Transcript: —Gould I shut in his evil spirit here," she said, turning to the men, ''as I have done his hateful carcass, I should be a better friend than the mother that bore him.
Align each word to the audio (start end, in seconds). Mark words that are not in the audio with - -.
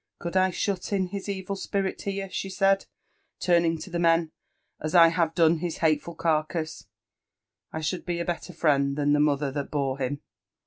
—Gould 0.19 0.35
I 0.35 0.49
shut 0.49 0.91
in 0.91 1.09
his 1.09 1.29
evil 1.29 1.55
spirit 1.55 2.01
here," 2.01 2.27
she 2.27 2.49
said, 2.49 2.87
turning 3.39 3.77
to 3.77 3.91
the 3.91 3.99
men, 3.99 4.31
''as 4.83 4.95
I 4.95 5.09
have 5.09 5.35
done 5.35 5.59
his 5.59 5.77
hateful 5.77 6.15
carcass, 6.15 6.87
I 7.71 7.81
should 7.81 8.03
be 8.03 8.19
a 8.19 8.25
better 8.25 8.51
friend 8.51 8.95
than 8.97 9.13
the 9.13 9.19
mother 9.19 9.51
that 9.51 9.69
bore 9.69 9.99
him. 9.99 10.23